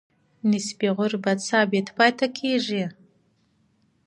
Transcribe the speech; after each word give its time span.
نسبي 0.51 0.87
غربت 0.97 1.39
ثابت 1.49 1.87
پاتې 1.97 2.27
کیږي. 2.37 2.85